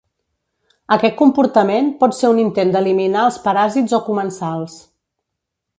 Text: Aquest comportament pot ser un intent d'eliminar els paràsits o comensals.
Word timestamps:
Aquest 0.95 1.15
comportament 1.19 1.91
pot 2.01 2.17
ser 2.21 2.31
un 2.35 2.41
intent 2.47 2.73
d'eliminar 2.77 3.27
els 3.29 3.39
paràsits 3.47 3.97
o 3.99 4.05
comensals. 4.09 4.81